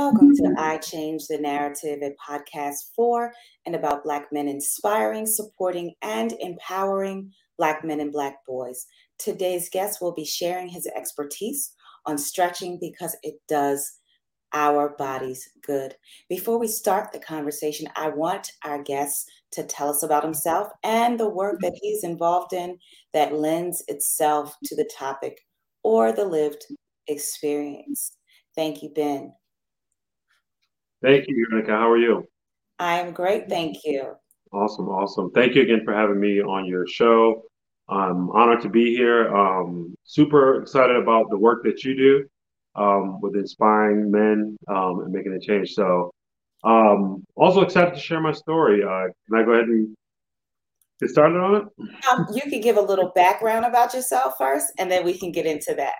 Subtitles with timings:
[0.00, 0.58] Welcome to mm-hmm.
[0.58, 3.34] I Change the Narrative, a podcast for
[3.66, 8.86] and about Black men inspiring, supporting, and empowering Black men and Black boys.
[9.18, 11.74] Today's guest will be sharing his expertise
[12.06, 13.98] on stretching because it does
[14.54, 15.94] our bodies good.
[16.30, 21.20] Before we start the conversation, I want our guest to tell us about himself and
[21.20, 21.78] the work that mm-hmm.
[21.82, 22.78] he's involved in
[23.12, 25.42] that lends itself to the topic
[25.82, 26.64] or the lived
[27.06, 28.12] experience.
[28.56, 29.34] Thank you, Ben.
[31.02, 31.72] Thank you, Unica.
[31.72, 32.28] How are you?
[32.78, 34.14] I'm great, thank you.
[34.52, 35.30] Awesome, awesome.
[35.30, 37.44] Thank you again for having me on your show.
[37.88, 39.34] I'm honored to be here.
[39.34, 45.12] Um, super excited about the work that you do um, with inspiring men um, and
[45.12, 45.72] making a change.
[45.72, 46.10] So,
[46.64, 48.82] um, also excited to share my story.
[48.82, 49.94] Uh, can I go ahead and
[51.00, 51.88] get started on it?
[52.10, 55.46] Um, you can give a little background about yourself first, and then we can get
[55.46, 55.94] into that.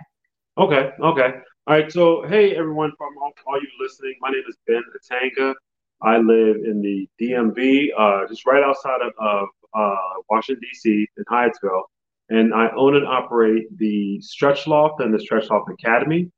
[0.58, 1.30] Okay, okay.
[1.70, 5.54] All right, so hey everyone from all, you listening, my name is Ben Atanga.
[6.02, 11.06] I live in the DMV, uh, just right outside of, of uh, Washington D.C.
[11.16, 11.82] in Hyattsville,
[12.28, 16.28] and I own and operate the Stretch Loft and the Stretch Loft Academy.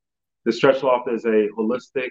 [0.45, 2.11] The Stretch Loft is a holistic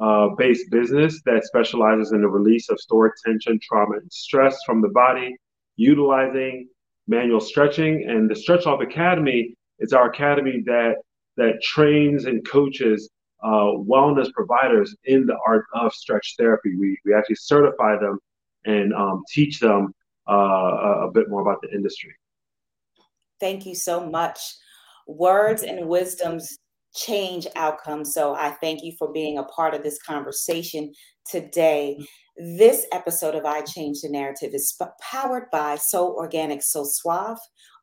[0.00, 4.80] uh, based business that specializes in the release of stored tension, trauma, and stress from
[4.80, 5.36] the body,
[5.76, 6.70] utilizing
[7.06, 8.06] manual stretching.
[8.08, 10.94] And the Stretch Loft Academy is our academy that
[11.36, 13.10] that trains and coaches
[13.42, 16.76] uh, wellness providers in the art of stretch therapy.
[16.76, 18.18] We, we actually certify them
[18.64, 19.92] and um, teach them
[20.30, 22.14] uh, a, bit more about the industry.
[23.40, 24.38] Thank you so much.
[25.08, 26.56] Words and wisdoms
[26.94, 28.14] change outcomes.
[28.14, 30.92] So I thank you for being a part of this conversation
[31.28, 31.98] today.
[32.36, 37.38] This episode of I Change the Narrative is powered by So Organic, So Suave,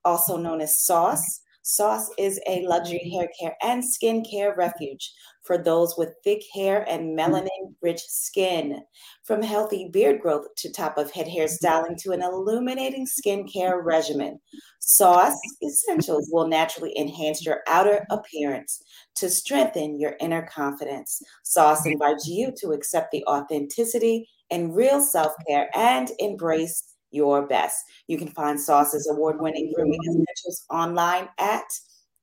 [0.06, 1.42] also known as Sauce.
[1.70, 5.14] Sauce is a luxury hair care and skincare refuge
[5.44, 8.82] for those with thick hair and melanin rich skin.
[9.24, 14.40] From healthy beard growth to top of head hairstyling to an illuminating skincare regimen,
[14.80, 18.82] Sauce Essentials will naturally enhance your outer appearance
[19.18, 21.22] to strengthen your inner confidence.
[21.44, 27.78] Sauce invites you to accept the authenticity and real self care and embrace your best.
[28.08, 31.66] You can find Sauce's award winning grooming essentials online at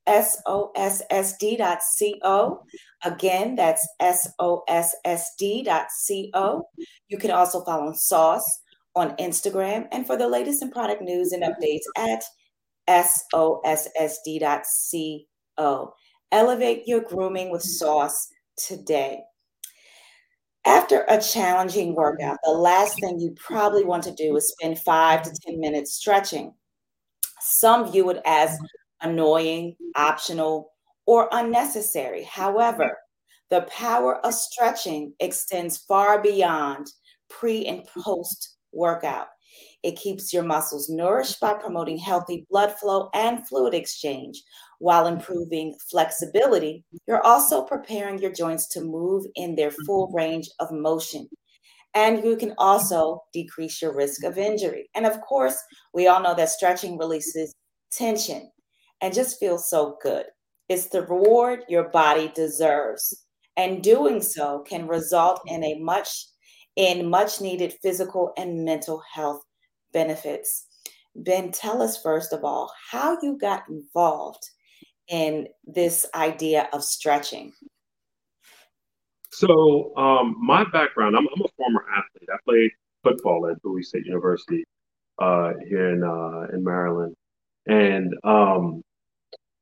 [0.09, 0.63] sossd.co.
[3.05, 4.63] Again, that's sossd.co.
[7.09, 8.61] You can also follow Sauce
[8.95, 12.25] on Instagram and for the latest in product news and updates at
[12.89, 13.85] sossd.co.
[16.33, 19.21] Elevate your grooming with Sauce today.
[20.67, 21.97] After a challenging mm-hmm.
[21.97, 25.95] workout, the last thing you probably want to do is spend five to 10 minutes
[25.95, 26.53] stretching.
[27.41, 28.59] Some view it as
[29.01, 30.73] annoying, optional,
[31.07, 32.25] or unnecessary.
[32.25, 32.99] However,
[33.51, 36.89] the power of stretching extends far beyond
[37.31, 39.29] pre and post workout.
[39.87, 44.43] It keeps your muscles nourished by promoting healthy blood flow and fluid exchange,
[44.81, 45.19] while mm-hmm.
[45.19, 49.85] improving flexibility, you're also preparing your joints to move in their mm-hmm.
[49.87, 51.29] full range of motion.
[51.95, 54.91] And you can also decrease your risk of injury.
[54.97, 55.57] And of course,
[55.95, 57.55] we all know that stretching releases
[57.93, 58.51] tension
[59.01, 60.27] and just feels so good.
[60.69, 63.23] It's the reward your body deserves.
[63.57, 66.27] And doing so can result in a much
[66.75, 69.43] in much needed physical and mental health
[69.93, 70.67] benefits.
[71.15, 74.51] Ben, tell us first of all how you got involved
[75.09, 77.53] in this idea of stretching?
[79.31, 82.29] So, um, my background, I'm, I'm, a former athlete.
[82.33, 82.71] I played
[83.03, 84.65] football at Bowie State University
[85.19, 87.15] uh, here in, uh, in Maryland.
[87.67, 88.83] And um,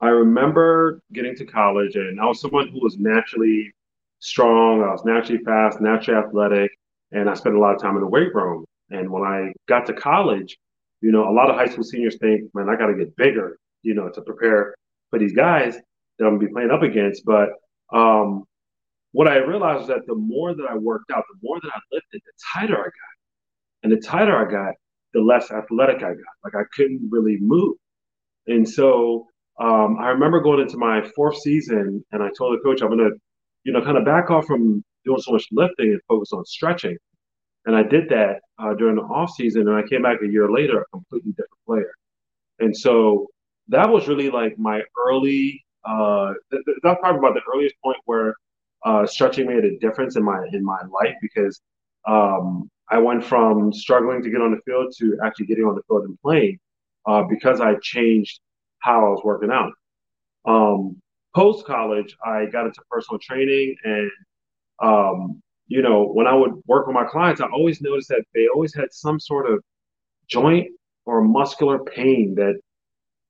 [0.00, 3.72] I remember getting to college, and I was someone who was naturally
[4.20, 6.70] strong, I was naturally fast, naturally athletic,
[7.12, 8.64] and I spent a lot of time in the weight room.
[8.94, 10.56] And when I got to college,
[11.00, 13.58] you know, a lot of high school seniors think, man, I got to get bigger,
[13.82, 14.74] you know, to prepare
[15.10, 15.74] for these guys
[16.18, 17.24] that I'm gonna be playing up against.
[17.24, 17.50] But
[17.92, 18.44] um,
[19.12, 21.80] what I realized is that the more that I worked out, the more that I
[21.92, 23.14] lifted, the tighter I got,
[23.82, 24.74] and the tighter I got,
[25.12, 26.34] the less athletic I got.
[26.44, 27.76] Like I couldn't really move,
[28.46, 29.26] and so
[29.60, 33.10] um, I remember going into my fourth season, and I told the coach I'm gonna,
[33.64, 36.96] you know, kind of back off from doing so much lifting and focus on stretching.
[37.66, 40.50] And I did that uh, during the off season, and I came back a year
[40.50, 41.92] later a completely different player.
[42.60, 43.28] And so
[43.68, 45.64] that was really like my early.
[45.84, 48.34] Uh, th- th- that's probably about the earliest point where
[48.84, 51.60] uh, stretching made a difference in my in my life because
[52.06, 55.82] um, I went from struggling to get on the field to actually getting on the
[55.88, 56.58] field and playing
[57.06, 58.40] uh, because I changed
[58.80, 59.72] how I was working out.
[60.46, 61.00] Um,
[61.34, 64.10] Post college, I got into personal training and
[64.80, 68.48] um, you know, when I would work with my clients, I always noticed that they
[68.48, 69.62] always had some sort of
[70.28, 70.68] joint
[71.06, 72.60] or muscular pain that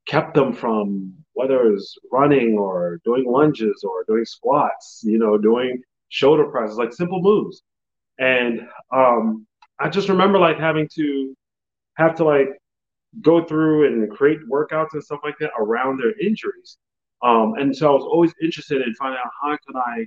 [0.07, 5.39] kept them from whether it was running or doing lunges or doing squats, you know,
[5.39, 7.63] doing shoulder presses, like simple moves.
[8.19, 8.61] And
[8.93, 9.47] um,
[9.81, 11.37] I just remember like having to
[11.95, 12.49] have to like
[13.21, 16.79] go through and create workouts and stuff like that around their injuries.
[17.23, 20.07] Um, and so I was always interested in finding out how can I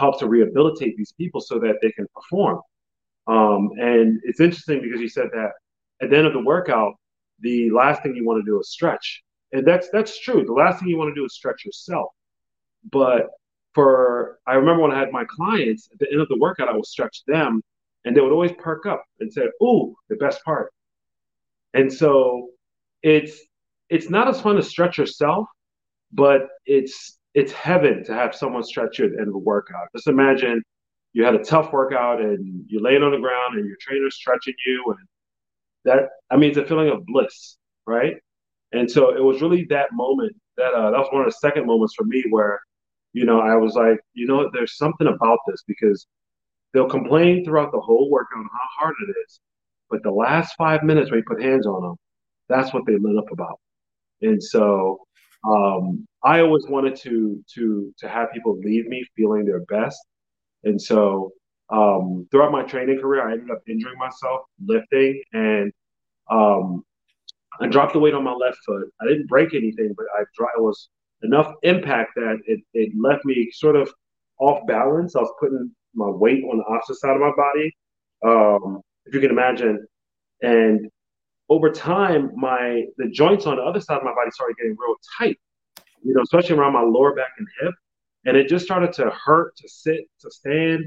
[0.00, 2.60] help to rehabilitate these people so that they can perform.
[3.26, 5.52] Um, and it's interesting because you said that
[6.02, 6.94] at the end of the workout,
[7.40, 10.44] the last thing you want to do is stretch, and that's that's true.
[10.44, 12.08] The last thing you want to do is stretch yourself.
[12.90, 13.28] But
[13.74, 16.72] for I remember when I had my clients at the end of the workout, I
[16.72, 17.62] would stretch them,
[18.04, 20.72] and they would always perk up and say, "Ooh, the best part."
[21.74, 22.50] And so
[23.02, 23.38] it's
[23.90, 25.46] it's not as fun to stretch yourself,
[26.12, 29.88] but it's it's heaven to have someone stretch you at the end of a workout.
[29.94, 30.62] Just imagine
[31.12, 34.54] you had a tough workout and you're laying on the ground and your trainer's stretching
[34.66, 35.08] you and
[35.84, 37.56] that I mean it's a feeling of bliss,
[37.86, 38.16] right?
[38.72, 41.66] And so it was really that moment that uh, that was one of the second
[41.66, 42.60] moments for me where,
[43.12, 46.06] you know, I was like, you know, there's something about this because
[46.72, 49.40] they'll complain throughout the whole workout how hard it is,
[49.88, 51.96] but the last five minutes where you put hands on them,
[52.48, 53.58] that's what they lit up about.
[54.22, 54.98] And so
[55.44, 59.98] um, I always wanted to to to have people leave me feeling their best.
[60.64, 61.32] And so
[61.70, 65.72] um, throughout my training career, I ended up injuring myself lifting, and
[66.30, 66.84] um,
[67.60, 68.92] I dropped the weight on my left foot.
[69.00, 70.88] I didn't break anything, but I it was
[71.22, 73.92] enough impact that it, it left me sort of
[74.38, 75.16] off balance.
[75.16, 77.76] I was putting my weight on the opposite side of my body,
[78.24, 79.86] um, if you can imagine.
[80.42, 80.88] And
[81.50, 84.96] over time, my the joints on the other side of my body started getting real
[85.18, 85.38] tight.
[86.02, 87.74] You know, especially around my lower back and hip,
[88.24, 90.84] and it just started to hurt to sit, to stand.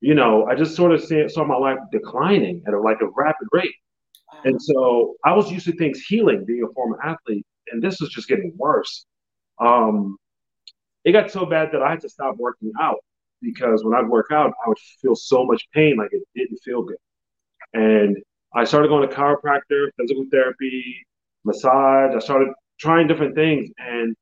[0.00, 3.48] You know, I just sort of saw my life declining at a, like a rapid
[3.52, 3.74] rate.
[4.44, 8.10] And so I was used to things healing, being a former athlete, and this was
[8.10, 9.06] just getting worse.
[9.60, 10.16] Um,
[11.04, 12.98] it got so bad that I had to stop working out
[13.42, 16.82] because when I'd work out, I would feel so much pain, like it didn't feel
[16.82, 16.98] good.
[17.72, 18.16] And
[18.54, 21.06] I started going to chiropractor, physical therapy,
[21.44, 22.14] massage.
[22.14, 22.48] I started
[22.78, 24.16] trying different things, and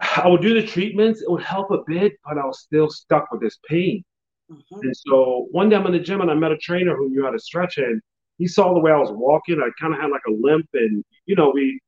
[0.00, 1.22] I would do the treatments.
[1.22, 4.02] It would help a bit, but I was still stuck with this pain.
[4.50, 4.80] Mm-hmm.
[4.82, 7.24] And so one day I'm in the gym and I met a trainer who knew
[7.24, 8.00] how to stretch, and
[8.38, 9.60] he saw the way I was walking.
[9.60, 11.80] I kind of had like a limp, and you know, we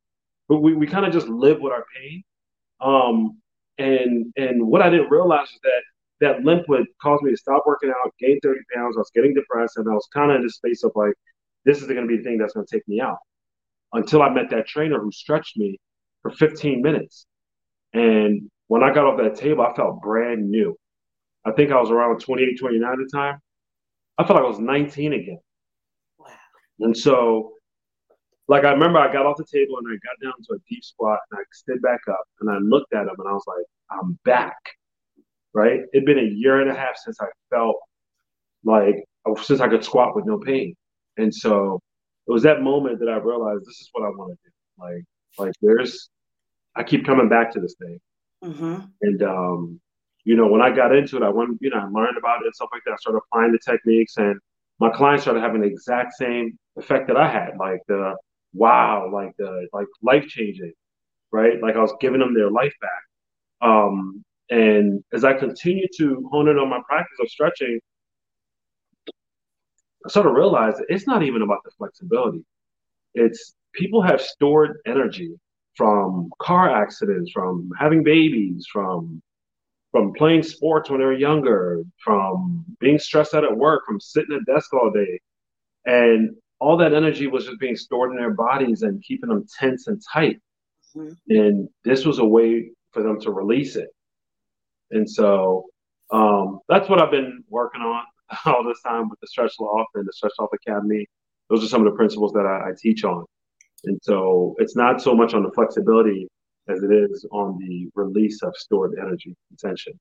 [0.49, 2.23] we we kind of just live with our pain.
[2.81, 3.39] Um,
[3.79, 5.83] and and what I didn't realize is that
[6.21, 8.97] that limp would cause me to stop working out, gain 30 pounds.
[8.97, 11.15] I was getting depressed, and I was kind of in this space of like,
[11.65, 13.19] this is going to be the thing that's going to take me out.
[13.93, 15.79] Until I met that trainer who stretched me
[16.23, 17.27] for 15 minutes,
[17.93, 20.77] and when I got off that table, I felt brand new.
[21.45, 23.39] I think I was around 28, 29 at the time.
[24.19, 25.39] I felt like I was 19 again.
[26.19, 26.27] Wow.
[26.81, 27.53] And so,
[28.49, 30.85] like, I remember I got off the table and I got down to a deep
[30.85, 33.65] squat and I stood back up and I looked at him and I was like,
[33.91, 34.57] I'm back.
[35.59, 35.81] Right?
[35.93, 37.77] It'd been a year and a half since I felt
[38.65, 38.97] like,
[39.43, 40.77] since I could squat with no pain.
[41.17, 41.81] And so
[42.27, 44.53] it was that moment that I realized this is what I want to do.
[44.85, 45.05] Like,
[45.43, 46.11] like there's,
[46.77, 47.99] I keep coming back to this thing.
[48.45, 48.77] Mm-hmm.
[49.07, 49.81] And, um,
[50.25, 52.47] you know, when I got into it, I went, you know, I learned about it
[52.47, 52.93] and stuff like that.
[52.93, 54.39] I started applying the techniques and
[54.79, 58.15] my clients started having the exact same effect that I had, like the
[58.53, 60.73] wow, like the like life changing,
[61.33, 61.61] right?
[61.61, 63.03] Like I was giving them their life back.
[63.69, 67.81] Um, and as I continue to hone in on my practice of stretching,
[70.07, 72.45] I sort of realized it's not even about the flexibility.
[73.15, 75.35] It's people have stored energy
[75.77, 79.23] from car accidents, from having babies, from
[79.91, 84.37] from playing sports when they were younger, from being stressed out at work, from sitting
[84.37, 85.19] at desk all day.
[85.87, 89.87] And all that energy was just being stored in their bodies and keeping them tense
[89.87, 90.41] and tight.
[90.95, 91.13] Mm-hmm.
[91.29, 93.89] And this was a way for them to release it.
[94.91, 95.67] And so
[96.11, 98.05] um, that's what I've been working on
[98.47, 101.07] all this time with the Stretch Loft and the Stretch Loft Academy.
[101.51, 103.25] Those are some of the principles that I, I teach on.
[103.85, 106.29] And so it's not so much on the flexibility
[106.69, 109.99] as it is on the release of stored energy and tension.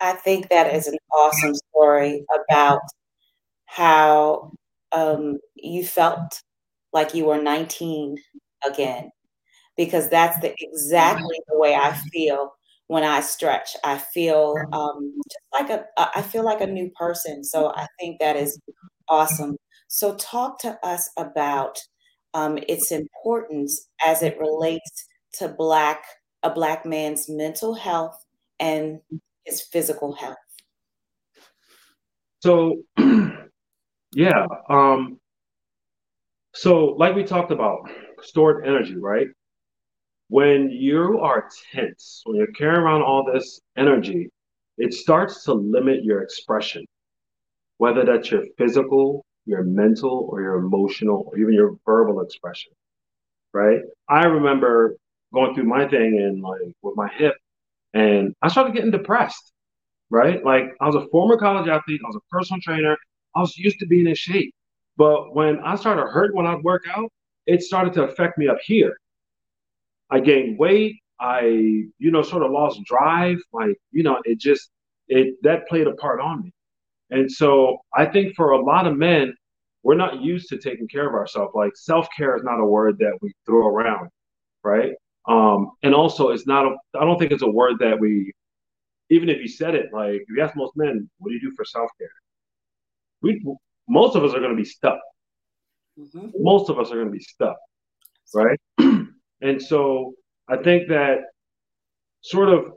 [0.00, 2.80] I think that is an awesome story about
[3.66, 4.52] how
[4.92, 6.42] um, you felt
[6.92, 8.16] like you were 19
[8.66, 9.10] again,
[9.76, 12.54] because that's the exactly the way I feel
[12.90, 13.76] when I stretch.
[13.84, 17.44] I feel um, just like a I feel like a new person.
[17.44, 18.58] So I think that is
[19.08, 19.56] awesome.
[19.86, 21.78] So talk to us about
[22.34, 26.02] um, its importance as it relates to black
[26.42, 28.24] a black man's mental health
[28.58, 28.98] and
[29.44, 30.36] his physical health
[32.40, 32.82] So,
[34.14, 34.46] yeah.
[34.68, 35.20] Um,
[36.54, 37.88] so, like we talked about,
[38.22, 39.28] stored energy, right?
[40.30, 44.30] When you are tense, when you're carrying around all this energy,
[44.78, 46.86] it starts to limit your expression,
[47.78, 52.70] whether that's your physical, your mental, or your emotional, or even your verbal expression,
[53.52, 53.80] right?
[54.08, 54.96] I remember
[55.34, 57.34] going through my thing and like with my hip,
[57.92, 59.52] and I started getting depressed,
[60.10, 60.44] right?
[60.44, 62.96] Like I was a former college athlete, I was a personal trainer,
[63.34, 64.54] I was used to being in shape.
[64.96, 67.10] But when I started hurting when I'd work out,
[67.46, 68.96] it started to affect me up here.
[70.10, 70.96] I gained weight.
[71.20, 73.38] I, you know, sort of lost drive.
[73.52, 74.70] Like, you know, it just,
[75.08, 76.52] it, that played a part on me.
[77.10, 79.34] And so I think for a lot of men,
[79.82, 81.52] we're not used to taking care of ourselves.
[81.54, 84.10] Like self care is not a word that we throw around,
[84.62, 84.92] right?
[85.26, 86.66] Um, and also, it's not.
[86.66, 88.32] A, I don't think it's a word that we,
[89.10, 91.52] even if you said it, like if you ask most men, what do you do
[91.56, 92.08] for self care?
[93.22, 93.42] We
[93.88, 94.98] most of us are going to be stuck.
[95.98, 96.28] Mm-hmm.
[96.38, 97.56] Most of us are going to be stuck,
[98.34, 98.58] right?
[99.40, 100.14] And so
[100.48, 101.18] I think that
[102.22, 102.72] sort of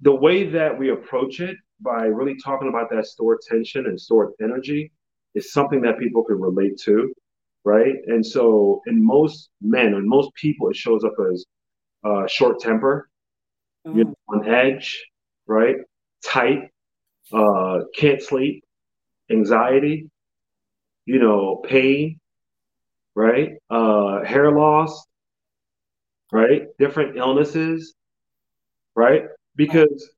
[0.00, 4.32] the way that we approach it by really talking about that stored tension and stored
[4.42, 4.92] energy
[5.34, 7.12] is something that people can relate to,
[7.64, 7.94] right?
[8.06, 11.44] And so in most men and most people, it shows up as
[12.04, 13.08] uh, short temper,
[13.86, 13.98] mm-hmm.
[13.98, 15.04] you know, on edge,
[15.46, 15.76] right?
[16.24, 16.68] Tight,
[17.32, 18.64] uh, can't sleep,
[19.30, 20.08] anxiety,
[21.06, 22.18] you know, pain,
[23.14, 23.52] right?
[23.68, 25.06] Uh, hair loss,
[26.32, 26.66] right?
[26.78, 27.94] Different illnesses,
[28.94, 29.24] right?
[29.56, 30.10] Because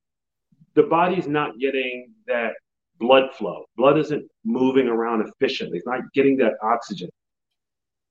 [0.75, 2.53] the body's not getting that
[2.99, 3.65] blood flow.
[3.77, 5.77] Blood isn't moving around efficiently.
[5.77, 7.09] It's not getting that oxygen,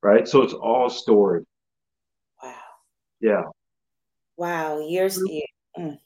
[0.02, 0.26] right?
[0.26, 1.44] So it's all stored.
[2.42, 2.54] Wow.
[3.20, 3.42] Yeah.
[4.36, 4.80] Wow.
[4.80, 5.22] Years.
[5.78, 5.98] Mm.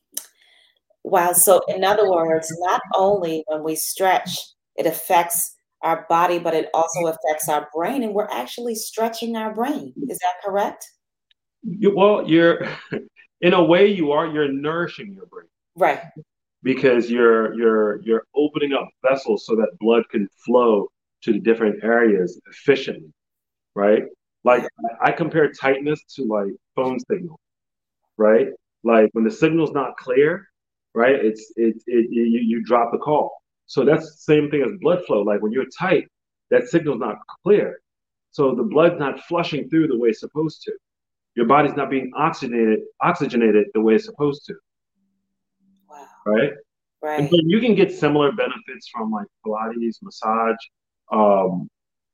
[1.02, 1.32] Wow.
[1.32, 4.38] So, in other words, not only when we stretch,
[4.76, 9.54] it affects our body, but it also affects our brain, and we're actually stretching our
[9.54, 9.92] brain.
[10.08, 10.84] Is that correct?
[11.66, 12.66] You, well, you're
[13.40, 14.26] in a way you are.
[14.26, 16.00] You're nourishing your brain, right?
[16.62, 20.88] Because you're you're you're opening up vessels so that blood can flow
[21.22, 23.12] to the different areas efficiently,
[23.74, 24.04] right?
[24.44, 24.66] Like
[25.02, 27.38] I compare tightness to like phone signal,
[28.16, 28.48] right?
[28.84, 30.48] Like when the signal's not clear,
[30.94, 31.16] right?
[31.16, 33.32] It's it, it you, you drop the call
[33.66, 35.22] so that's the same thing as blood flow.
[35.22, 36.08] Like when you're tight,
[36.50, 37.80] that signal's not clear.
[38.30, 40.72] So the blood's not flushing through the way it's supposed to.
[41.36, 44.54] Your body's not being oxygenated oxygenated the way it's supposed to.
[45.88, 46.06] Wow.
[46.26, 46.52] Right?
[47.02, 47.20] Right.
[47.20, 50.56] And you can get similar benefits from like Pilates, massage.
[51.12, 51.68] Um,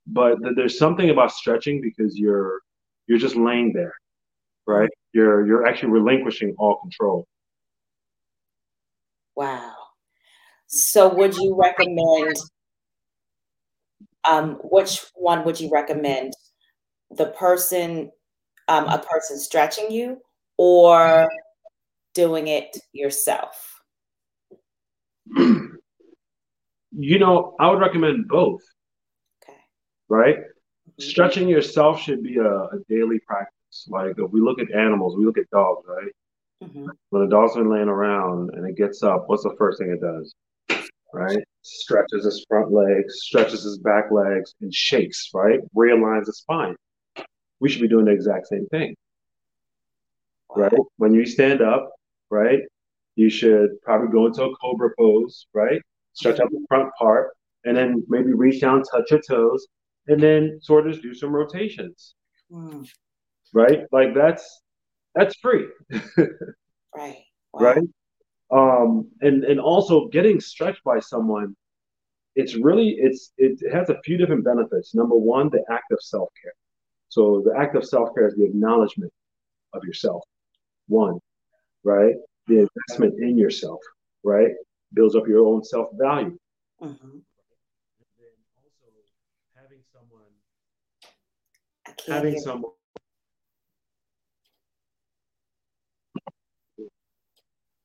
[0.07, 2.61] but th- there's something about stretching because you're
[3.07, 3.95] you're just laying there,
[4.67, 4.91] right?
[5.13, 7.27] You're you're actually relinquishing all control.
[9.37, 9.75] Wow.
[10.67, 12.37] So, would you recommend?
[14.25, 16.33] Um, which one would you recommend?
[17.11, 18.11] The person,
[18.73, 20.19] um, a person stretching you,
[20.57, 21.29] or
[22.15, 23.83] doing it yourself?
[26.95, 28.61] You know, I would recommend both.
[29.43, 29.57] Okay.
[30.11, 30.37] Right?
[30.37, 31.03] Mm-hmm.
[31.03, 33.87] Stretching yourself should be a, a, daily practice.
[33.89, 36.13] Like if we look at animals, we look at dogs, right?
[36.63, 36.89] Mm-hmm.
[37.09, 40.03] When a dog's been laying around and it gets up, what's the first thing it
[40.03, 40.35] does?
[41.13, 41.39] right?
[41.63, 45.61] Stretches its front legs, stretches its back legs, and shakes, right?
[45.77, 46.77] Realigns the spine.
[47.63, 48.97] We should be doing the exact same thing,
[50.55, 50.73] right?
[50.97, 51.91] When you stand up,
[52.31, 52.61] right,
[53.17, 55.81] you should probably go into a cobra pose, right?
[56.13, 57.31] Stretch out the front part,
[57.65, 59.67] and then maybe reach down, touch your toes,
[60.09, 62.15] and then sort of do some rotations,
[62.51, 62.87] mm.
[63.55, 63.85] right?
[63.93, 64.61] Like that's
[65.15, 65.67] that's free,
[66.97, 67.19] right?
[67.53, 67.61] Wow.
[67.61, 67.83] Right?
[68.53, 71.57] um, and and also getting stretched by someone
[72.35, 76.53] it's really it's it has a few different benefits number one the act of self-care
[77.13, 79.13] so the act of self-care is the acknowledgement
[79.75, 80.23] of yourself
[80.89, 81.19] one
[81.85, 82.15] right
[82.47, 83.81] the investment in yourself
[84.25, 84.53] right
[84.95, 86.37] builds up your own self-value
[86.83, 86.89] mm-hmm.
[86.89, 87.59] and then
[88.01, 88.25] also
[89.55, 90.33] having someone
[92.09, 92.73] having someone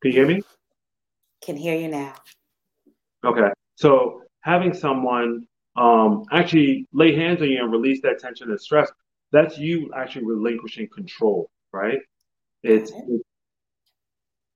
[0.02, 0.42] can you hear me
[1.48, 2.14] can hear you now.
[3.26, 3.50] Okay.
[3.76, 8.92] So having someone um, actually lay hands on you and release that tension and stress,
[9.32, 12.00] that's you actually relinquishing control, right?
[12.64, 13.02] It's, okay.
[13.10, 13.24] it's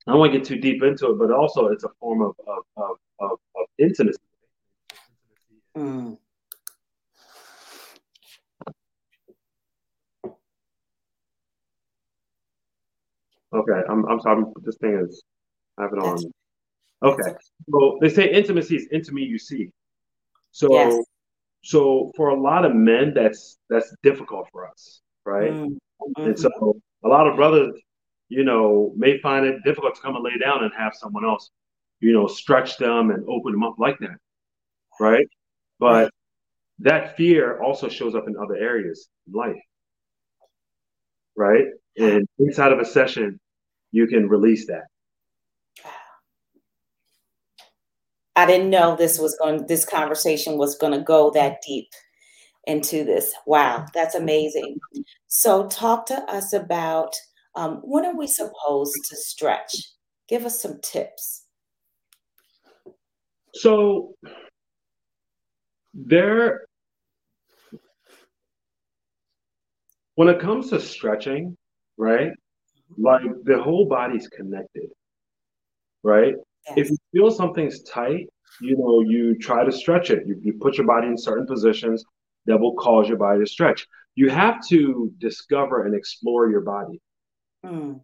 [0.07, 2.35] I don't want to get too deep into it, but also it's a form of
[2.47, 4.17] of, of, of, of intimacy.
[5.77, 6.17] Mm.
[13.53, 14.43] Okay, I'm I'm sorry.
[14.63, 15.23] This thing is
[15.77, 16.31] I have it on.
[17.03, 17.33] Okay.
[17.67, 19.71] Well, they say intimacy is intimacy you see.
[20.51, 21.05] So, yes.
[21.63, 25.51] So for a lot of men, that's that's difficult for us, right?
[25.51, 26.21] Mm-hmm.
[26.21, 27.79] And so a lot of brothers,
[28.29, 31.49] you know, may find it difficult to come and lay down and have someone else,
[31.99, 34.17] you know, stretch them and open them up like that,
[34.99, 35.27] right?
[35.79, 36.11] But
[36.79, 39.61] that fear also shows up in other areas in life,
[41.35, 41.65] right?
[41.97, 43.39] And inside of a session,
[43.91, 44.85] you can release that.
[48.35, 51.89] I didn't know this was going this conversation was going to go that deep
[52.65, 53.33] into this.
[53.45, 54.79] Wow, that's amazing.
[55.27, 57.13] So talk to us about
[57.55, 59.75] um, when are we supposed to stretch?
[60.29, 61.45] Give us some tips.
[63.53, 64.15] So
[65.93, 66.65] there
[70.15, 71.57] when it comes to stretching,
[71.97, 72.31] right?
[72.97, 74.89] Like the whole body's connected,
[76.03, 76.35] right?
[76.67, 76.77] Yes.
[76.77, 78.27] If you feel something's tight,
[78.61, 80.25] you know, you try to stretch it.
[80.25, 82.03] You, you put your body in certain positions
[82.45, 83.87] that will cause your body to stretch.
[84.15, 87.01] You have to discover and explore your body,
[87.65, 87.99] mm.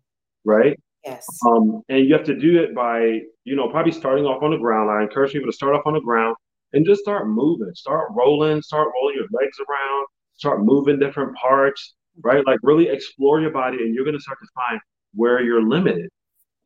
[0.45, 0.79] right?
[1.03, 1.27] Yes.
[1.45, 4.57] Um, and you have to do it by, you know, probably starting off on the
[4.57, 4.89] ground.
[4.89, 6.35] I encourage people to start off on the ground
[6.73, 11.95] and just start moving, start rolling, start rolling your legs around, start moving different parts,
[12.23, 12.45] right?
[12.45, 14.81] Like really explore your body, and you're going to start to find
[15.13, 16.09] where you're limited.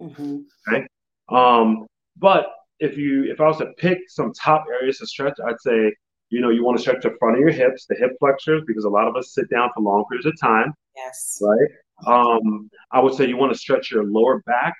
[0.01, 0.39] Mm-hmm.
[0.67, 0.87] Okay.
[1.31, 2.47] Um, but
[2.79, 5.93] if you, if I was to pick some top areas to stretch, I'd say,
[6.29, 8.85] you know, you want to stretch the front of your hips, the hip flexors, because
[8.85, 10.73] a lot of us sit down for long periods of time.
[10.95, 11.41] Yes.
[11.41, 11.69] Right.
[12.07, 14.73] Um, I would say you want to stretch your lower back.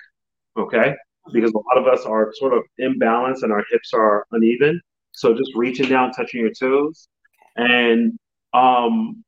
[0.58, 0.96] Okay.
[1.32, 4.82] Because a lot of us are sort of imbalanced and our hips are uneven.
[5.12, 7.08] So just reaching down, touching your toes.
[7.56, 8.18] And
[8.54, 9.24] um,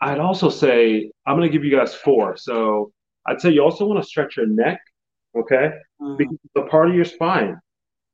[0.00, 2.36] I'd also say I'm going to give you guys four.
[2.36, 2.92] So
[3.26, 4.80] I'd say you also want to stretch your neck,
[5.36, 5.72] okay?
[6.00, 6.16] Mm-hmm.
[6.16, 7.58] Because it's a part of your spine.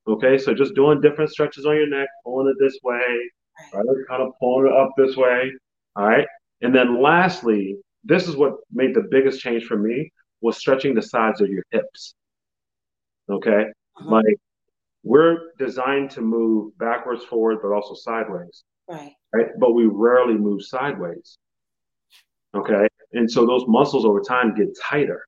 [0.09, 3.31] Okay, so just doing different stretches on your neck, pulling it this way,
[3.75, 3.85] right?
[4.09, 5.51] Kind of pulling it up this way.
[5.96, 6.27] All right.
[6.62, 11.03] And then lastly, this is what made the biggest change for me was stretching the
[11.03, 12.14] sides of your hips.
[13.29, 13.64] Okay.
[13.99, 14.12] Mm-hmm.
[14.12, 14.37] Like
[15.03, 18.62] we're designed to move backwards, forward, but also sideways.
[18.88, 19.12] Right.
[19.35, 19.46] Right.
[19.59, 21.38] But we rarely move sideways.
[22.55, 22.87] Okay.
[23.12, 25.27] And so those muscles over time get tighter.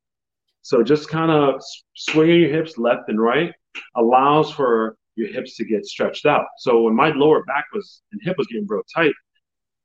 [0.68, 1.62] So just kind of
[1.94, 3.54] swinging your hips left and right
[3.96, 6.44] allows for your hips to get stretched out.
[6.59, 9.14] So when my lower back was and hip was getting real tight,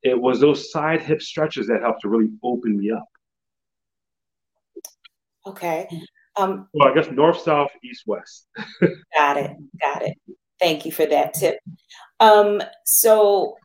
[0.01, 3.07] it was those side hip stretches that helped to really open me up.
[5.47, 5.87] Okay.
[6.35, 8.47] Um, well, I guess north, south, east, west.
[9.15, 9.51] got it.
[9.79, 10.17] Got it.
[10.59, 11.59] Thank you for that tip.
[12.19, 13.55] Um, so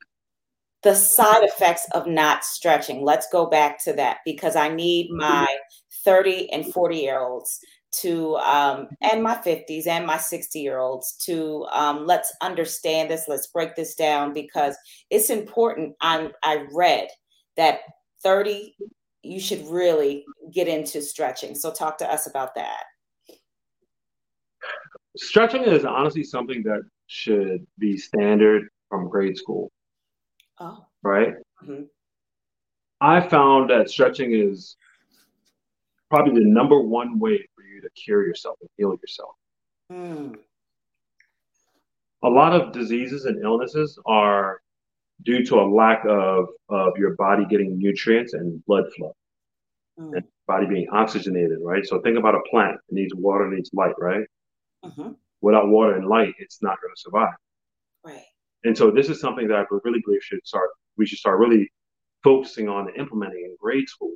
[0.85, 3.03] the side effects of not stretching.
[3.03, 5.49] Let's go back to that because I need my
[6.09, 11.13] 30 and 40 year olds to um, and my 50s and my 60 year olds
[11.27, 14.75] to um, let's understand this let's break this down because
[15.11, 17.09] it's important i i read
[17.59, 17.81] that
[18.23, 18.75] 30
[19.23, 22.85] you should really get into stretching so talk to us about that
[25.17, 29.71] stretching is honestly something that should be standard from grade school
[30.61, 30.87] Oh.
[31.03, 31.35] Right?
[31.63, 31.85] Mm-hmm.
[33.01, 34.77] I found that stretching is
[36.11, 39.35] probably the number one way for you to cure yourself and heal yourself.
[39.93, 40.37] Mm.
[42.23, 44.61] A lot of diseases and illnesses are
[45.23, 49.15] due to a lack of, of your body getting nutrients and blood flow.
[49.99, 50.17] Mm.
[50.17, 51.87] And body being oxygenated, right?
[51.87, 52.77] So think about a plant.
[52.89, 54.25] It needs water, it needs light, right?
[54.85, 55.11] Mm-hmm.
[55.41, 57.35] Without water and light, it's not going to survive.
[58.05, 58.23] Right.
[58.65, 60.71] And so this is something that I really believe should start.
[60.97, 61.71] We should start really
[62.25, 64.15] focusing on and implementing in grade school,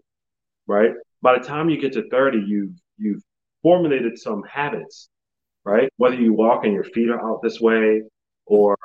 [0.66, 0.90] right?
[1.22, 3.22] By the time you get to 30, you've you've
[3.62, 5.08] formulated some habits,
[5.64, 5.88] right?
[5.96, 8.02] Whether you walk and your feet are out this way,
[8.46, 8.76] or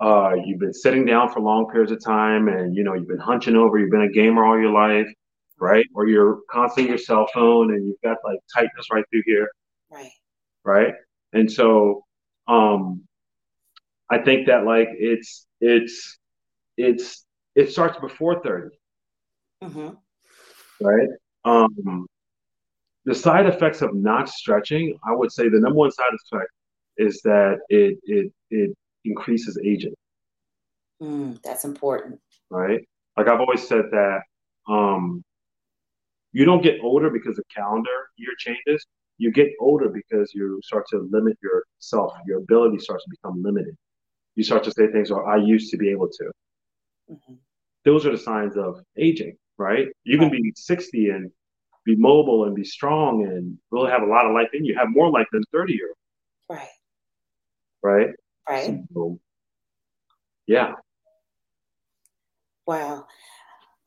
[0.00, 3.18] uh, you've been sitting down for long periods of time, and you know you've been
[3.18, 3.78] hunching over.
[3.78, 5.12] You've been a gamer all your life,
[5.58, 5.84] right?
[5.94, 9.48] Or you're constantly your cell phone, and you've got like tightness right through here,
[9.90, 10.10] right?
[10.64, 10.94] Right.
[11.32, 12.04] And so,
[12.46, 13.02] um,
[14.10, 16.18] I think that like it's it's
[16.76, 18.68] it's it starts before 30.
[19.64, 19.88] Mm-hmm.
[20.80, 21.08] Right?
[21.44, 22.06] Um
[23.04, 26.50] the side effects of not stretching, I would say the number one side effect
[26.96, 29.94] is that it it it increases aging.
[31.02, 32.20] Mm, that's important.
[32.50, 32.86] Right?
[33.16, 34.20] Like I've always said that
[34.68, 35.22] um
[36.32, 38.84] you don't get older because the calendar year changes.
[39.16, 42.12] You get older because you start to limit yourself.
[42.26, 43.76] Your ability starts to become limited
[44.38, 46.24] you start to say things, or I used to be able to.
[47.10, 47.34] Mm-hmm.
[47.84, 49.88] Those are the signs of aging, right?
[50.04, 51.30] You can be 60 and
[51.84, 54.88] be mobile and be strong and really have a lot of life in you, have
[54.90, 56.58] more life than 30 year old.
[56.58, 56.68] Right.
[57.82, 58.14] Right.
[58.48, 58.80] Right.
[58.94, 59.18] So,
[60.46, 60.72] yeah.
[62.66, 63.06] Wow.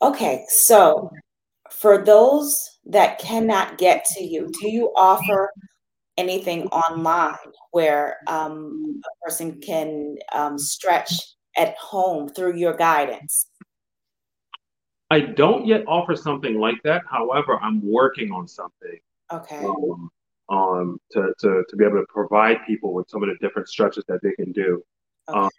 [0.02, 0.46] Okay.
[0.50, 1.12] So
[1.72, 5.52] for those that cannot get to you, do you offer
[6.18, 7.36] anything online
[7.72, 11.14] where um, a person can um, stretch
[11.58, 13.48] at home through your guidance?
[15.12, 17.04] I don't yet offer something like that.
[17.06, 18.98] However, I'm working on something.
[19.30, 19.58] Okay.
[19.58, 20.10] Um,
[20.50, 24.06] um, to, to, to be able to provide people with some of the different stretches
[24.08, 24.82] that they can do.
[25.28, 25.38] Okay.
[25.38, 25.50] Um,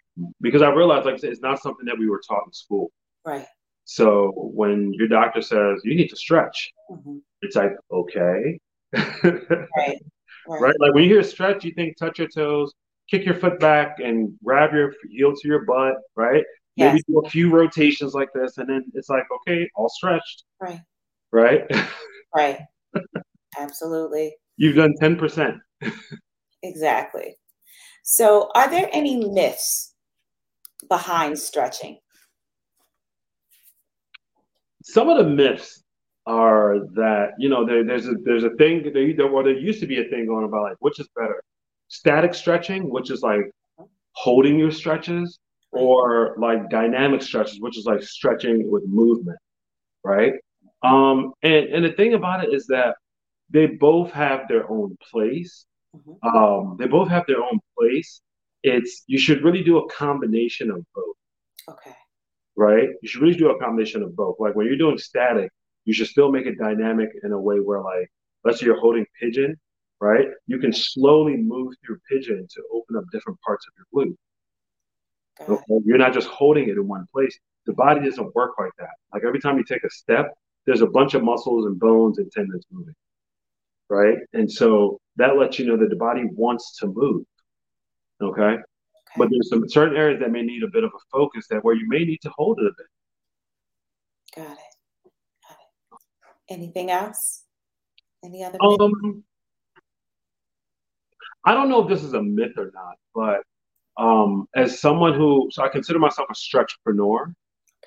[0.41, 2.91] because I realized, like I said, it's not something that we were taught in school.
[3.23, 3.45] Right.
[3.85, 7.17] So when your doctor says you need to stretch, mm-hmm.
[7.43, 8.59] it's like, okay.
[8.93, 9.43] right.
[9.45, 10.01] Right.
[10.47, 10.75] right.
[10.79, 12.73] Like when you hear stretch, you think touch your toes,
[13.07, 16.43] kick your foot back, and grab your heel to your butt, right?
[16.75, 16.93] Yes.
[16.93, 20.43] Maybe do a few rotations like this, and then it's like, okay, all stretched.
[20.59, 20.81] Right.
[21.31, 21.63] Right.
[22.35, 22.59] Right.
[23.57, 24.35] Absolutely.
[24.57, 25.59] You've done 10%.
[26.63, 27.37] exactly.
[28.03, 29.93] So, are there any myths
[30.89, 31.99] behind stretching?
[34.83, 35.83] Some of the myths
[36.25, 39.87] are that you know there, there's a there's a thing there, well there used to
[39.87, 41.43] be a thing going about like which is better
[41.89, 43.41] static stretching which is like
[43.77, 43.85] uh-huh.
[44.13, 45.39] holding your stretches
[45.73, 49.37] or like dynamic stretches which is like stretching with movement
[50.03, 50.33] right?
[50.83, 52.95] Um and and the thing about it is that
[53.49, 55.65] they both have their own place.
[55.95, 56.27] Mm-hmm.
[56.27, 58.21] um they both have their own place.
[58.63, 61.15] It's you should really do a combination of both.
[61.69, 61.95] Okay.
[62.55, 62.89] Right?
[63.01, 64.37] You should really do a combination of both.
[64.39, 65.51] Like when you're doing static
[65.85, 68.09] you should still make it dynamic in a way where like
[68.43, 69.57] let's say you're holding pigeon
[70.01, 70.27] right?
[70.47, 74.17] You can slowly move through pigeon to open up different parts of your glute
[75.41, 75.61] okay?
[75.85, 79.23] you're not just holding it in one place the body doesn't work like that like
[79.25, 80.33] every time you take a step
[80.65, 82.95] there's a bunch of muscles and bones and tendons moving
[83.89, 87.25] right and so that lets you know that the body wants to move
[88.21, 88.57] okay, okay.
[89.17, 91.75] but there's some certain areas that may need a bit of a focus that where
[91.75, 94.73] you may need to hold it a bit got it
[96.49, 97.43] Anything else?
[98.23, 98.57] Any other?
[98.61, 99.23] Um,
[101.45, 103.41] I don't know if this is a myth or not, but
[103.97, 107.33] um, as someone who, so I consider myself a stretchpreneur,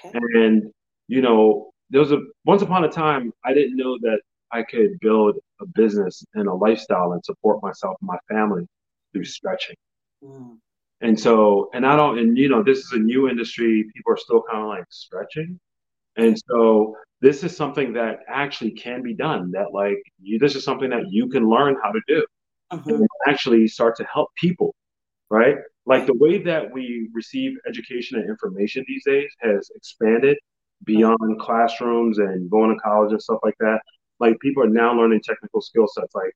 [0.05, 0.19] okay.
[0.35, 0.71] and
[1.09, 4.21] you know, there was a once upon a time I didn't know that
[4.53, 8.67] I could build a business and a lifestyle and support myself and my family
[9.13, 9.77] through stretching.
[10.23, 10.59] Mm.
[11.03, 13.85] And so, and I don't, and you know, this is a new industry.
[13.95, 15.61] People are still kind of like stretching.
[16.17, 20.65] And so this is something that actually can be done that like you, this is
[20.65, 22.25] something that you can learn how to do
[22.71, 22.95] uh-huh.
[22.95, 24.75] and actually start to help people
[25.31, 25.57] right
[25.87, 30.37] like the way that we receive education and information these days has expanded
[30.85, 33.81] beyond classrooms and going to college and stuff like that.
[34.19, 36.33] Like people are now learning technical skill sets like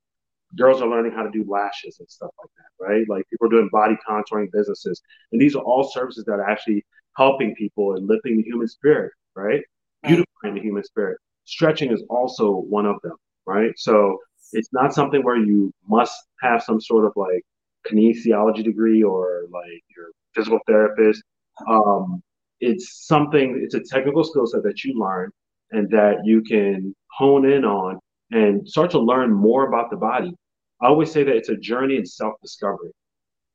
[0.56, 3.08] girls are learning how to do lashes and stuff like that right?
[3.08, 5.00] Like people are doing body contouring businesses.
[5.32, 6.84] And these are all services that are actually
[7.16, 9.62] helping people and lifting the human spirit right?
[10.02, 11.18] Beautifying the human spirit.
[11.44, 13.72] Stretching is also one of them, right?
[13.76, 14.18] So
[14.52, 17.42] it's not something where you must have some sort of like
[17.88, 21.22] kinesiology degree or like your physical therapist.
[21.68, 22.22] Um,
[22.60, 25.30] it's something, it's a technical skill set that you learn
[25.70, 27.98] and that you can hone in on
[28.30, 30.32] and start to learn more about the body.
[30.80, 32.90] I always say that it's a journey in self discovery.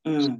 [0.05, 0.39] Mm.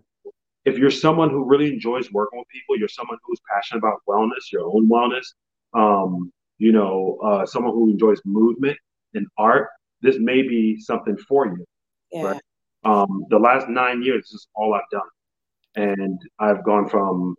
[0.65, 4.51] if you're someone who really enjoys working with people, you're someone who's passionate about wellness,
[4.51, 5.25] your own wellness,
[5.73, 8.77] um, you know, uh, someone who enjoys movement
[9.15, 9.69] and art,
[10.01, 11.65] this may be something for you.
[12.11, 12.23] Yeah.
[12.23, 12.41] Right?
[12.85, 15.01] Um, the last nine years, this is all I've done.
[15.75, 17.35] And I've gone from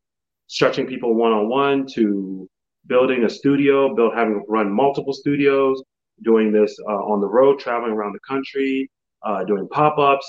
[0.48, 2.48] stretching people one on one to
[2.86, 5.82] building a studio, build having run multiple studios,
[6.22, 8.90] doing this uh, on the road, traveling around the country,
[9.22, 10.26] uh, doing pop ups.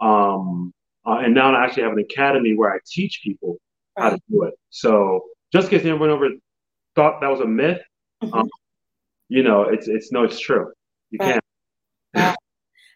[0.00, 0.72] Um,
[1.06, 3.58] uh, and now I actually have an academy where I teach people
[3.98, 4.04] right.
[4.04, 4.54] how to do it.
[4.70, 6.28] So just in case anyone over
[6.96, 7.80] thought that was a myth,
[8.22, 8.34] mm-hmm.
[8.34, 8.48] um,
[9.28, 10.72] you know, it's it's no, it's true.
[11.10, 11.43] You right.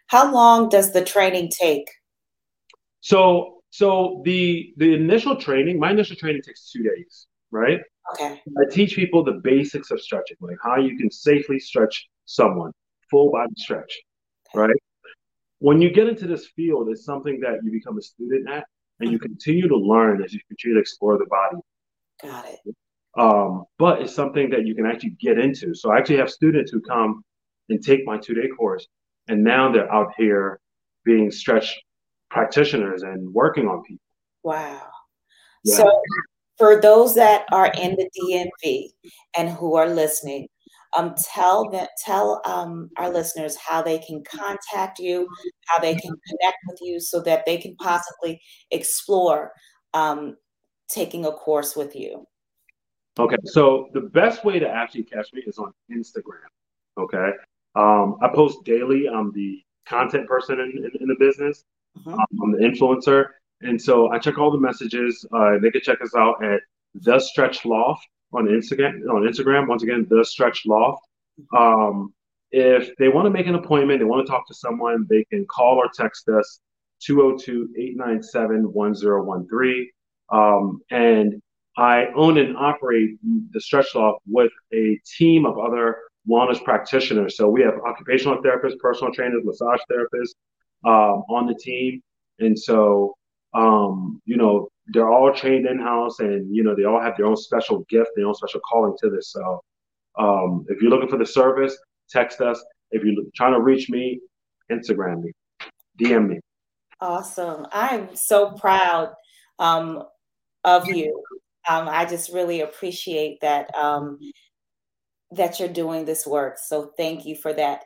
[0.09, 1.87] How long does the training take?
[3.01, 7.79] So so the the initial training, my initial training takes two days, right?
[8.13, 8.41] Okay.
[8.57, 12.71] I teach people the basics of stretching, like how you can safely stretch someone,
[13.11, 14.01] full body stretch,
[14.49, 14.59] okay.
[14.59, 14.75] right?
[15.59, 18.65] When you get into this field, it's something that you become a student at,
[18.99, 19.27] and you mm-hmm.
[19.27, 21.61] continue to learn as you continue to explore the body.
[22.23, 22.75] Got it.
[23.15, 25.75] Um, but it's something that you can actually get into.
[25.75, 27.23] So I actually have students who come
[27.69, 28.87] and take my two day course,
[29.29, 30.59] and now they're out here
[31.05, 31.79] being stretch
[32.29, 34.03] practitioners and working on people.
[34.43, 34.87] Wow.
[35.63, 35.77] Yeah.
[35.77, 36.01] So
[36.57, 38.89] for those that are in the DMV
[39.37, 40.47] and who are listening,
[40.97, 45.27] um, tell that tell um, our listeners how they can contact you,
[45.67, 49.51] how they can connect with you, so that they can possibly explore
[49.93, 50.35] um,
[50.89, 52.25] taking a course with you.
[53.19, 56.47] Okay, so the best way to actually catch me is on Instagram.
[56.97, 57.31] Okay,
[57.75, 59.07] um, I post daily.
[59.07, 61.63] I'm the content person in, in, in the business.
[61.97, 62.13] Mm-hmm.
[62.13, 63.25] Um, I'm the influencer,
[63.61, 65.25] and so I check all the messages.
[65.33, 66.61] Uh, they can check us out at
[66.95, 69.01] the Stretch Loft on Instagram.
[69.09, 71.01] On Instagram, once again, the Stretch Loft.
[71.57, 72.13] Um,
[72.51, 75.45] if they want to make an appointment, they want to talk to someone, they can
[75.45, 76.61] call or text us
[77.07, 79.85] 202-897-1013.
[80.31, 81.41] Um, and
[81.77, 83.17] I own and operate
[83.51, 87.37] the Stretch Loft with a team of other wellness practitioners.
[87.37, 90.35] So we have occupational therapists, personal trainers, massage therapists
[90.85, 92.01] um, on the team.
[92.39, 93.15] And so,
[93.53, 97.25] um, you know, they're all trained in house and, you know, they all have their
[97.25, 99.31] own special gift, their own special calling to this.
[99.31, 99.61] So
[100.17, 101.77] um, if you're looking for the service,
[102.09, 102.63] text us.
[102.91, 104.19] If you're trying to reach me,
[104.71, 105.31] Instagram me,
[105.99, 106.39] DM me.
[107.01, 107.65] Awesome.
[107.71, 109.13] I'm so proud
[109.57, 110.03] um,
[110.63, 111.23] of you.
[111.67, 114.19] Um, I just really appreciate that um,
[115.31, 116.57] that you're doing this work.
[116.57, 117.83] So thank you for that.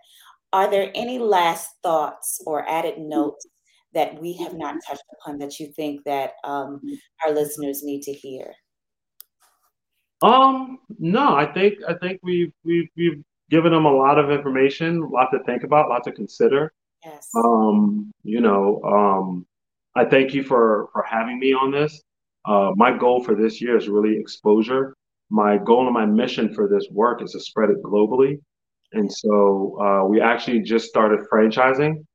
[0.51, 3.45] Are there any last thoughts or added notes
[3.93, 6.81] that we have not touched upon that you think that um,
[7.25, 8.53] our listeners need to hear?
[10.21, 15.01] Um, no, I think I think we've we've we've given them a lot of information,
[15.01, 16.71] a lot to think about, a lot to consider.
[17.03, 17.29] Yes.
[17.35, 19.45] Um, you know, um,
[19.95, 22.01] I thank you for for having me on this.
[22.45, 24.95] Uh, my goal for this year is really exposure.
[25.29, 28.39] My goal and my mission for this work is to spread it globally.
[28.91, 32.05] And so uh, we actually just started franchising.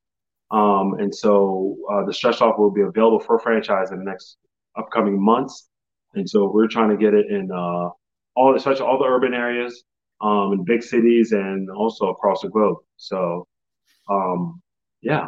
[0.50, 4.38] Um, and so uh, the Stretch Loft will be available for franchise in the next
[4.78, 5.68] upcoming months.
[6.14, 7.90] And so we're trying to get it in uh,
[8.36, 9.84] all, especially all the urban areas,
[10.20, 12.78] um, in big cities, and also across the globe.
[12.96, 13.46] So,
[14.08, 14.62] um,
[15.02, 15.26] yeah.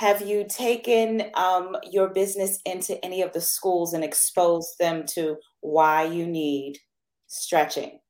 [0.00, 5.36] Have you taken um, your business into any of the schools and exposed them to
[5.60, 6.78] why you need
[7.26, 8.00] stretching?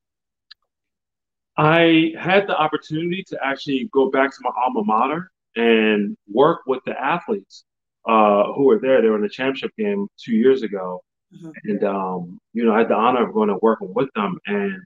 [1.57, 6.79] I had the opportunity to actually go back to my alma mater and work with
[6.87, 7.64] the athletes
[8.09, 9.03] uh, who were there.
[9.03, 11.03] They were in the championship game two years ago.
[11.35, 11.50] Mm-hmm.
[11.64, 14.38] And, um, you know, I had the honor of going and working with them.
[14.46, 14.81] And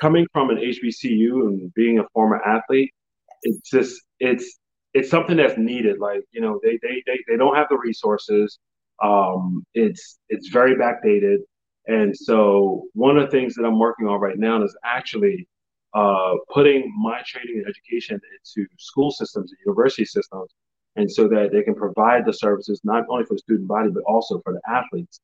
[0.00, 2.94] coming from an HBCU and being a former athlete,
[3.42, 4.58] it's just, it's,
[4.98, 5.96] it's something that's needed.
[6.08, 8.58] Like, you know, they, they, they, they don't have the resources.
[9.02, 11.38] Um, it's, it's very backdated.
[11.86, 15.48] And so one of the things that I'm working on right now is actually
[15.94, 18.20] uh, putting my training and education
[18.56, 20.50] into school systems and university systems,
[20.96, 24.02] and so that they can provide the services not only for the student body but
[24.04, 25.20] also for the athletes.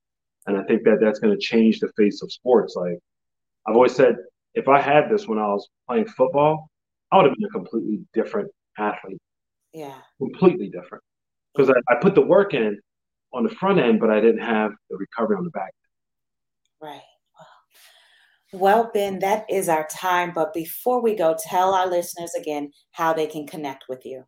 [0.46, 2.74] And I think that that's going to change the face of sports.
[2.76, 2.98] Like
[3.66, 4.16] I've always said,
[4.54, 6.70] if I had this when I was playing football,
[7.10, 9.23] I would have been a completely different athlete.
[9.74, 11.04] Yeah, completely different
[11.54, 12.80] because I, I put the work in
[13.32, 15.72] on the front end, but I didn't have the recovery on the back
[16.82, 16.90] end.
[16.90, 17.02] Right.
[18.52, 20.32] Well, Ben, that is our time.
[20.32, 24.24] But before we go, tell our listeners again how they can connect with you.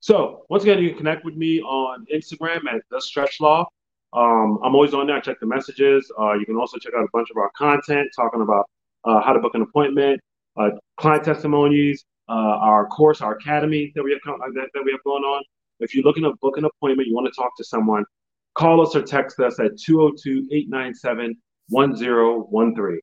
[0.00, 3.70] So, once again, you can connect with me on Instagram at The Stretch Loft.
[4.12, 5.16] Um, I'm always on there.
[5.16, 6.10] I check the messages.
[6.18, 8.68] Uh, you can also check out a bunch of our content talking about
[9.04, 10.20] uh, how to book an appointment,
[10.56, 14.92] uh, client testimonies, uh, our course, our academy that we have uh, that, that we
[14.92, 15.42] have going on.
[15.80, 18.04] If you're looking to book an appointment, you want to talk to someone,
[18.54, 21.36] call us or text us at 202 897
[21.68, 23.00] 1013.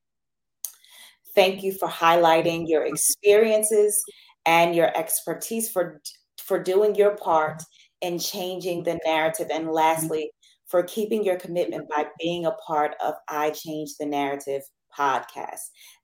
[1.34, 4.02] Thank you for highlighting your experiences
[4.46, 6.00] and your expertise for
[6.38, 7.62] for doing your part
[8.02, 10.30] in changing the narrative and lastly
[10.66, 14.62] for keeping your commitment by being a part of I Change the Narrative
[14.96, 15.60] podcast.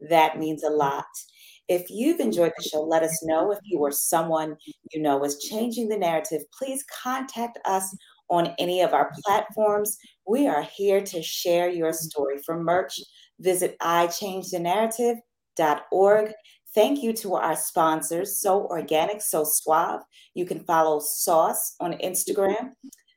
[0.09, 1.07] That means a lot.
[1.71, 3.53] If you've enjoyed the show, let us know.
[3.53, 4.57] If you or someone
[4.93, 7.97] you know is changing the narrative, please contact us
[8.29, 9.97] on any of our platforms.
[10.27, 12.39] We are here to share your story.
[12.45, 12.99] For merch,
[13.39, 16.33] visit iChangeTheNarrative.org.
[16.75, 20.01] Thank you to our sponsors, So Organic, So Suave.
[20.35, 22.73] You can follow Sauce on Instagram.